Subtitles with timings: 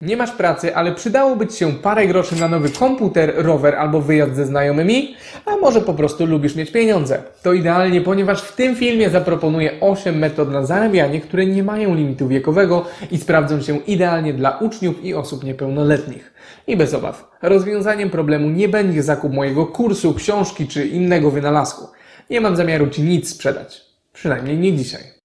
[0.00, 4.36] Nie masz pracy, ale przydałoby Ci się parę groszy na nowy komputer, rower albo wyjazd
[4.36, 5.16] ze znajomymi?
[5.46, 7.22] A może po prostu lubisz mieć pieniądze?
[7.42, 12.28] To idealnie, ponieważ w tym filmie zaproponuję 8 metod na zarabianie, które nie mają limitu
[12.28, 16.34] wiekowego i sprawdzą się idealnie dla uczniów i osób niepełnoletnich.
[16.66, 21.86] I bez obaw, rozwiązaniem problemu nie będzie zakup mojego kursu, książki czy innego wynalazku.
[22.30, 23.80] Nie mam zamiaru Ci nic sprzedać.
[24.12, 25.15] Przynajmniej nie dzisiaj.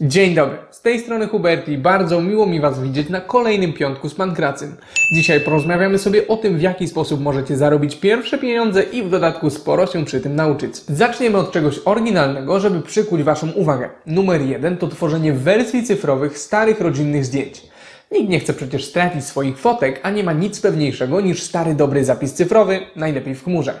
[0.00, 1.78] Dzień dobry, z tej strony Huberti.
[1.78, 4.76] Bardzo miło mi Was widzieć na kolejnym piątku z Pankracym.
[5.14, 9.50] Dzisiaj porozmawiamy sobie o tym, w jaki sposób możecie zarobić pierwsze pieniądze i w dodatku
[9.50, 10.76] sporo się przy tym nauczyć.
[10.76, 13.90] Zaczniemy od czegoś oryginalnego, żeby przykuć Waszą uwagę.
[14.06, 17.62] Numer jeden to tworzenie wersji cyfrowych starych rodzinnych zdjęć.
[18.10, 22.04] Nikt nie chce przecież stracić swoich fotek, a nie ma nic pewniejszego niż stary dobry
[22.04, 23.74] zapis cyfrowy, najlepiej w chmurze.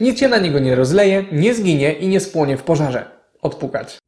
[0.00, 3.04] Nic się na niego nie rozleje, nie zginie i nie spłonie w pożarze.
[3.42, 4.03] Odpukać.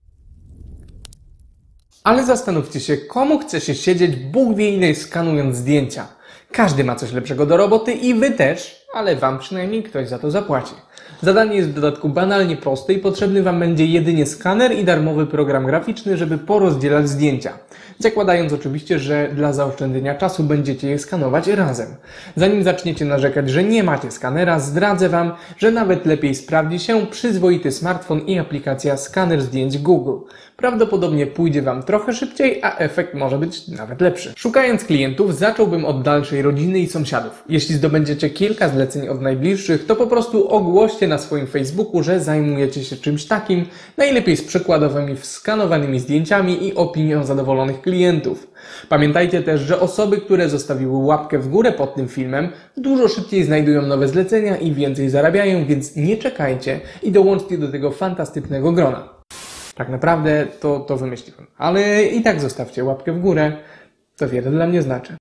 [2.06, 6.06] Ale zastanówcie się, komu chce się siedzieć Bóg wie ile skanując zdjęcia.
[6.52, 10.30] Każdy ma coś lepszego do roboty i wy też, ale wam przynajmniej ktoś za to
[10.30, 10.74] zapłaci.
[11.22, 15.66] Zadanie jest w dodatku banalnie proste i potrzebny wam będzie jedynie skaner i darmowy program
[15.66, 17.52] graficzny, żeby porozdzielać zdjęcia.
[17.98, 21.86] Zakładając oczywiście, że dla zaoszczędzenia czasu będziecie je skanować razem.
[22.36, 27.72] Zanim zaczniecie narzekać, że nie macie skanera, zdradzę wam, że nawet lepiej sprawdzi się przyzwoity
[27.72, 30.18] smartfon i aplikacja skaner zdjęć Google.
[30.56, 34.32] Prawdopodobnie pójdzie wam trochę szybciej, a efekt może być nawet lepszy.
[34.36, 37.44] Szukając klientów, zacząłbym od dalszej rodziny i sąsiadów.
[37.48, 40.48] Jeśli zdobędziecie kilka zleceń od najbliższych, to po prostu
[40.86, 46.74] ogłoście na swoim Facebooku, że zajmujecie się czymś takim, najlepiej z przykładowymi wskanowanymi zdjęciami i
[46.74, 48.46] opinią zadowolonych klientów.
[48.88, 53.82] Pamiętajcie też, że osoby, które zostawiły łapkę w górę pod tym filmem, dużo szybciej znajdują
[53.82, 59.08] nowe zlecenia i więcej zarabiają, więc nie czekajcie i dołączcie do tego fantastycznego grona.
[59.74, 61.46] Tak naprawdę to, to wymyśliłem.
[61.58, 63.52] Ale i tak zostawcie łapkę w górę.
[64.16, 65.16] To wiele dla mnie znaczy.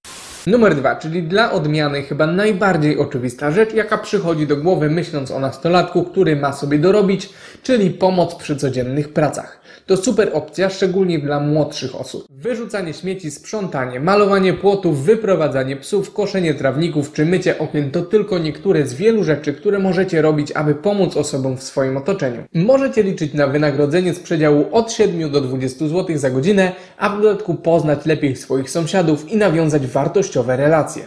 [0.48, 5.40] Numer dwa, czyli dla odmiany chyba najbardziej oczywista rzecz, jaka przychodzi do głowy myśląc o
[5.40, 7.30] nastolatku, który ma sobie dorobić,
[7.64, 9.62] czyli pomoc przy codziennych pracach.
[9.86, 12.28] To super opcja, szczególnie dla młodszych osób.
[12.30, 18.88] Wyrzucanie śmieci, sprzątanie, malowanie płotów, wyprowadzanie psów, koszenie trawników czy mycie okien to tylko niektóre
[18.88, 22.44] z wielu rzeczy, które możecie robić, aby pomóc osobom w swoim otoczeniu.
[22.53, 27.22] Możecie liczyć na wynagrodzenie z przedziału od 7 do 20 zł za godzinę, a w
[27.22, 31.03] dodatku poznać lepiej swoich sąsiadów i nawiązać wartościowe relacje.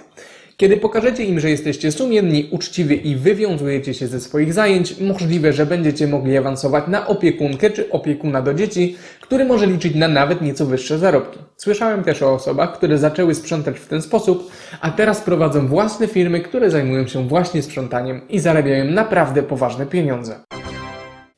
[0.60, 5.66] Kiedy pokażecie im, że jesteście sumienni, uczciwi i wywiązujecie się ze swoich zajęć, możliwe, że
[5.66, 10.66] będziecie mogli awansować na opiekunkę czy opiekuna do dzieci, który może liczyć na nawet nieco
[10.66, 11.38] wyższe zarobki.
[11.56, 14.50] Słyszałem też o osobach, które zaczęły sprzątać w ten sposób,
[14.80, 20.57] a teraz prowadzą własne firmy, które zajmują się właśnie sprzątaniem i zarabiają naprawdę poważne pieniądze.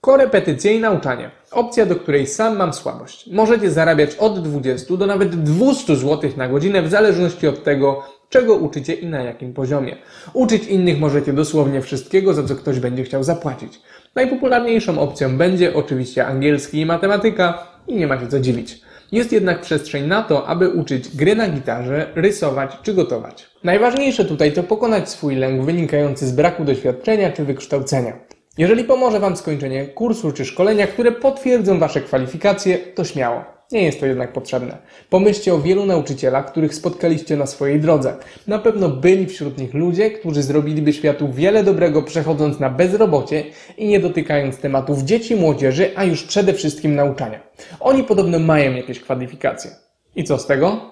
[0.03, 1.31] Korepetycje i nauczanie.
[1.51, 3.27] Opcja, do której sam mam słabość.
[3.33, 8.55] Możecie zarabiać od 20 do nawet 200 zł na godzinę w zależności od tego, czego
[8.55, 9.97] uczycie i na jakim poziomie.
[10.33, 13.81] Uczyć innych możecie dosłownie wszystkiego, za co ktoś będzie chciał zapłacić.
[14.15, 18.81] Najpopularniejszą opcją będzie oczywiście angielski i matematyka i nie ma się co dziwić.
[19.13, 23.51] Jest jednak przestrzeń na to, aby uczyć gry na gitarze, rysować czy gotować.
[23.65, 28.40] Najważniejsze tutaj to pokonać swój lęk wynikający z braku doświadczenia czy wykształcenia.
[28.59, 33.45] Jeżeli pomoże Wam skończenie kursu czy szkolenia, które potwierdzą Wasze kwalifikacje, to śmiało.
[33.73, 34.79] Nie jest to jednak potrzebne.
[35.11, 38.17] Pomyślcie o wielu nauczycielach, których spotkaliście na swojej drodze.
[38.47, 43.45] Na pewno byli wśród nich ludzie, którzy zrobiliby światu wiele dobrego przechodząc na bezrobocie
[43.79, 47.41] i nie dotykając tematów dzieci, młodzieży, a już przede wszystkim nauczania.
[47.81, 49.71] Oni podobno mają jakieś kwalifikacje.
[50.17, 50.91] I co z tego?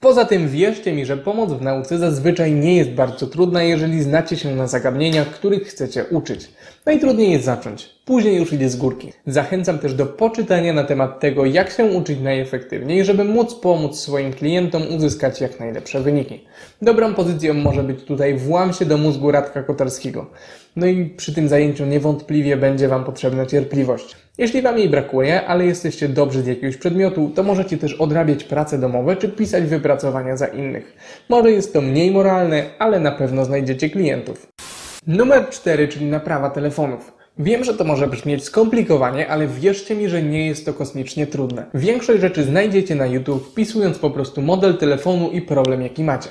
[0.00, 4.36] Poza tym wierzcie mi, że pomoc w nauce zazwyczaj nie jest bardzo trudna, jeżeli znacie
[4.36, 6.48] się na zagadnieniach, których chcecie uczyć.
[6.86, 9.12] Najtrudniej jest zacząć, później już idzie z górki.
[9.26, 14.32] Zachęcam też do poczytania na temat tego, jak się uczyć najefektywniej, żeby móc pomóc swoim
[14.32, 16.44] klientom uzyskać jak najlepsze wyniki.
[16.82, 20.26] Dobrą pozycją może być tutaj włam się do mózgu Radka Kotarskiego.
[20.76, 24.16] No i przy tym zajęciu niewątpliwie będzie Wam potrzebna cierpliwość.
[24.38, 28.78] Jeśli Wam jej brakuje, ale jesteście dobrzy z jakiegoś przedmiotu, to możecie też odrabiać prace
[28.78, 30.96] domowe czy pisać wypracowania za innych.
[31.28, 34.46] Może jest to mniej moralne, ale na pewno znajdziecie klientów.
[35.06, 37.12] Numer 4, czyli naprawa telefonów.
[37.38, 41.66] Wiem, że to może brzmieć skomplikowanie, ale wierzcie mi, że nie jest to kosmicznie trudne.
[41.74, 46.28] Większość rzeczy znajdziecie na YouTube wpisując po prostu model telefonu i problem jaki macie.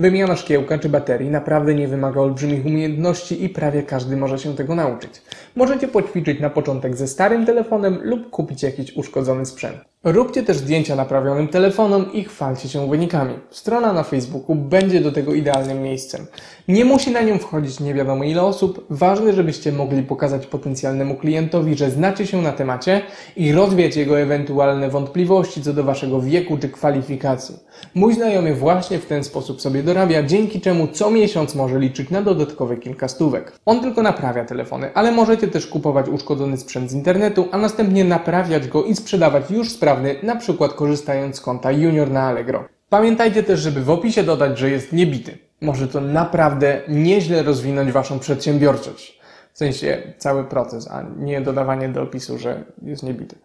[0.00, 4.74] Wymiana szkiełka czy baterii naprawdę nie wymaga olbrzymich umiejętności i prawie każdy może się tego
[4.74, 5.10] nauczyć.
[5.56, 9.91] Możecie poćwiczyć na początek ze starym telefonem lub kupić jakiś uszkodzony sprzęt.
[10.04, 13.34] Róbcie też zdjęcia naprawionym telefonom i chwalcie się wynikami.
[13.50, 16.26] Strona na Facebooku będzie do tego idealnym miejscem.
[16.68, 18.86] Nie musi na nią wchodzić nie wiadomo ile osób.
[18.90, 23.02] Ważne, żebyście mogli pokazać potencjalnemu klientowi, że znacie się na temacie
[23.36, 27.56] i rozwiać jego ewentualne wątpliwości co do waszego wieku czy kwalifikacji.
[27.94, 32.22] Mój znajomy właśnie w ten sposób sobie dorabia, dzięki czemu co miesiąc może liczyć na
[32.22, 33.52] dodatkowe kilka stówek.
[33.66, 38.68] On tylko naprawia telefony, ale możecie też kupować uszkodzony sprzęt z internetu, a następnie naprawiać
[38.68, 39.91] go i sprzedawać już sprawny,
[40.22, 42.64] na przykład korzystając z konta Junior na Allegro.
[42.88, 45.38] Pamiętajcie też, żeby w opisie dodać, że jest niebity.
[45.60, 49.20] Może to naprawdę nieźle rozwinąć Waszą przedsiębiorczość.
[49.52, 53.36] W sensie cały proces, a nie dodawanie do opisu, że jest niebity.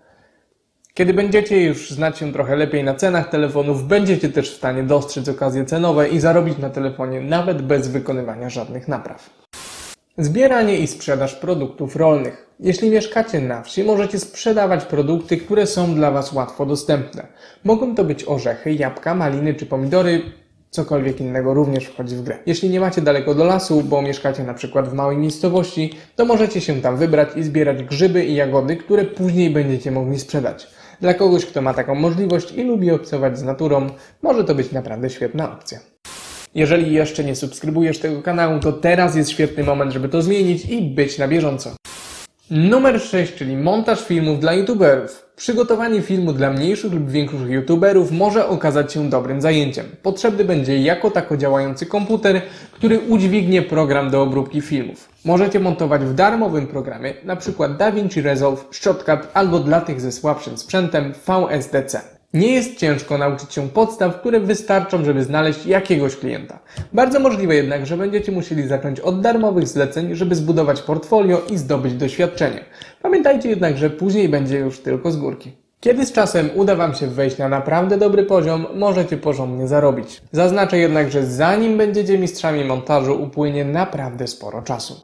[0.94, 5.30] Kiedy będziecie już znać się trochę lepiej na cenach telefonów, będziecie też w stanie dostrzec
[5.30, 9.30] okazje cenowe i zarobić na telefonie nawet bez wykonywania żadnych napraw.
[10.20, 12.48] Zbieranie i sprzedaż produktów rolnych.
[12.60, 17.28] Jeśli mieszkacie na wsi, możecie sprzedawać produkty, które są dla Was łatwo dostępne.
[17.64, 20.22] Mogą to być orzechy, jabłka, maliny czy pomidory,
[20.70, 22.38] cokolwiek innego również wchodzi w grę.
[22.46, 26.62] Jeśli nie macie daleko do lasu, bo mieszkacie na przykład w małej miejscowości, to możecie
[26.62, 30.68] się tam wybrać i zbierać grzyby i jagody, które później będziecie mogli sprzedać.
[31.02, 33.88] Dla kogoś, kto ma taką możliwość i lubi obcować z naturą,
[34.22, 35.80] może to być naprawdę świetna opcja.
[36.56, 40.82] Jeżeli jeszcze nie subskrybujesz tego kanału, to teraz jest świetny moment, żeby to zmienić i
[40.82, 41.76] być na bieżąco.
[42.52, 45.26] Numer 6, czyli montaż filmów dla youtuberów.
[45.36, 49.86] Przygotowanie filmu dla mniejszych lub większych youtuberów może okazać się dobrym zajęciem.
[50.04, 52.42] Potrzebny będzie jako tako działający komputer,
[52.72, 55.10] który udźwignie program do obróbki filmów.
[55.26, 57.70] Możecie montować w darmowym programie, np.
[57.70, 62.17] DaVinci Resolve, Shotcut albo dla tych ze słabszym sprzętem VSDC.
[62.34, 66.60] Nie jest ciężko nauczyć się podstaw, które wystarczą, żeby znaleźć jakiegoś klienta.
[66.94, 71.94] Bardzo możliwe jednak, że będziecie musieli zacząć od darmowych zleceń, żeby zbudować portfolio i zdobyć
[71.94, 72.66] doświadczenie.
[73.02, 75.52] Pamiętajcie jednak, że później będzie już tylko z górki.
[75.80, 80.22] Kiedy z czasem uda Wam się wejść na naprawdę dobry poziom, możecie porządnie zarobić.
[80.32, 85.02] Zaznaczę jednak, że zanim będziecie mistrzami montażu, upłynie naprawdę sporo czasu.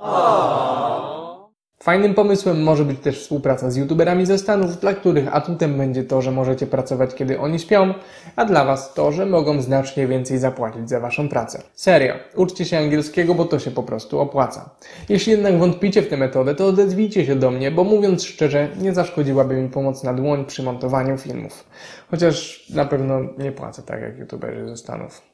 [1.83, 6.21] Fajnym pomysłem może być też współpraca z youtuberami ze Stanów, dla których atutem będzie to,
[6.21, 7.93] że możecie pracować kiedy oni śpią,
[8.35, 11.63] a dla Was to, że mogą znacznie więcej zapłacić za Waszą pracę.
[11.73, 14.69] Serio, uczcie się angielskiego, bo to się po prostu opłaca.
[15.09, 18.93] Jeśli jednak wątpicie w tę metodę, to odezwijcie się do mnie, bo mówiąc szczerze, nie
[18.93, 21.65] zaszkodziłaby mi pomoc na dłoń przy montowaniu filmów.
[22.11, 25.32] Chociaż na pewno nie płacę tak jak youtuberzy ze Stanów.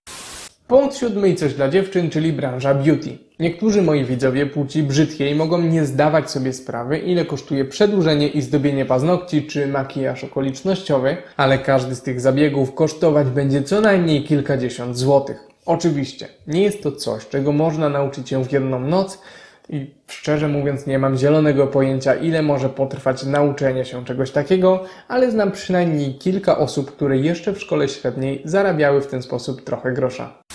[0.69, 3.17] Punkt siódmy i coś dla dziewczyn, czyli branża beauty.
[3.39, 8.85] Niektórzy moi widzowie płci brzydkiej mogą nie zdawać sobie sprawy, ile kosztuje przedłużenie i zdobienie
[8.85, 15.37] paznokci czy makijaż okolicznościowy, ale każdy z tych zabiegów kosztować będzie co najmniej kilkadziesiąt złotych.
[15.65, 19.21] Oczywiście, nie jest to coś, czego można nauczyć się w jedną noc
[19.69, 25.31] i szczerze mówiąc nie mam zielonego pojęcia, ile może potrwać nauczenie się czegoś takiego, ale
[25.31, 30.48] znam przynajmniej kilka osób, które jeszcze w szkole średniej zarabiały w ten sposób trochę grosza.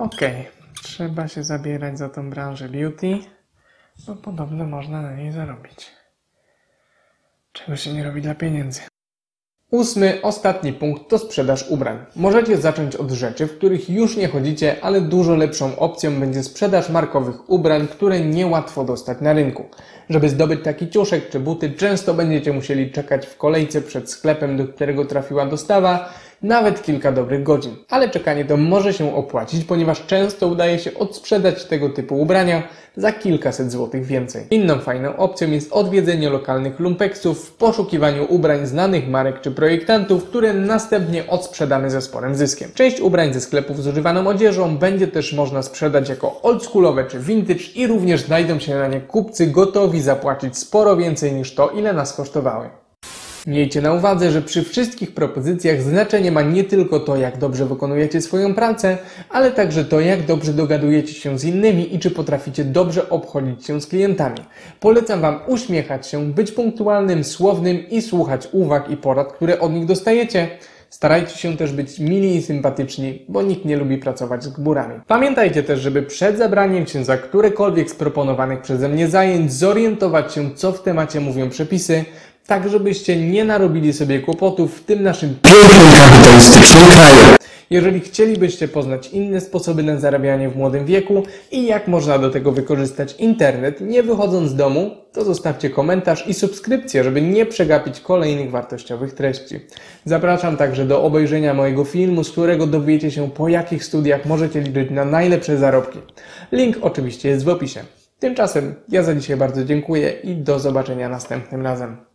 [0.00, 0.44] Okej, okay.
[0.82, 3.18] trzeba się zabierać za tą branżę beauty,
[4.06, 5.90] bo podobno można na niej zarobić.
[7.52, 8.80] Czego się nie robi dla pieniędzy.
[9.70, 11.98] Ósmy, ostatni punkt to sprzedaż ubrań.
[12.16, 16.88] Możecie zacząć od rzeczy, w których już nie chodzicie, ale dużo lepszą opcją będzie sprzedaż
[16.88, 19.64] markowych ubrań, które niełatwo dostać na rynku.
[20.08, 24.68] Żeby zdobyć taki ciuszek czy buty, często będziecie musieli czekać w kolejce przed sklepem, do
[24.68, 26.12] którego trafiła dostawa,
[26.42, 27.76] nawet kilka dobrych godzin.
[27.88, 32.62] Ale czekanie to może się opłacić, ponieważ często udaje się odsprzedać tego typu ubrania
[32.96, 34.46] za kilkaset złotych więcej.
[34.50, 40.54] Inną fajną opcją jest odwiedzenie lokalnych lumpeksów w poszukiwaniu ubrań znanych marek czy projektantów, które
[40.54, 42.70] następnie odsprzedamy ze sporym zyskiem.
[42.74, 47.64] Część ubrań ze sklepów z używaną odzieżą będzie też można sprzedać jako oldschoolowe czy vintage
[47.74, 52.12] i również znajdą się na nie kupcy gotowi zapłacić sporo więcej niż to, ile nas
[52.12, 52.70] kosztowały.
[53.46, 58.20] Miejcie na uwadze, że przy wszystkich propozycjach znaczenie ma nie tylko to, jak dobrze wykonujecie
[58.20, 58.98] swoją pracę,
[59.30, 63.80] ale także to, jak dobrze dogadujecie się z innymi i czy potraficie dobrze obchodzić się
[63.80, 64.38] z klientami.
[64.80, 69.86] Polecam Wam uśmiechać się, być punktualnym, słownym i słuchać uwag i porad, które od nich
[69.86, 70.48] dostajecie.
[70.90, 75.00] Starajcie się też być mili i sympatyczni, bo nikt nie lubi pracować z gburami.
[75.06, 80.54] Pamiętajcie też, żeby przed zabraniem się za którekolwiek z proponowanych przeze mnie zajęć zorientować się,
[80.54, 82.04] co w temacie mówią przepisy,
[82.50, 87.36] tak żebyście nie narobili sobie kłopotów w tym naszym pięknym kapitalistycznym kraju.
[87.70, 92.52] Jeżeli chcielibyście poznać inne sposoby na zarabianie w młodym wieku i jak można do tego
[92.52, 98.50] wykorzystać internet, nie wychodząc z domu, to zostawcie komentarz i subskrypcję, żeby nie przegapić kolejnych
[98.50, 99.60] wartościowych treści.
[100.04, 104.90] Zapraszam także do obejrzenia mojego filmu, z którego dowiecie się po jakich studiach możecie liczyć
[104.90, 105.98] na najlepsze zarobki.
[106.52, 107.80] Link oczywiście jest w opisie.
[108.18, 112.09] Tymczasem ja za dzisiaj bardzo dziękuję i do zobaczenia następnym razem.